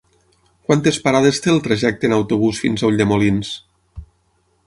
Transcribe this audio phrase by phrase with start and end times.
[0.69, 3.55] Quantes parades té el trajecte en autobús fins a Ulldemolins?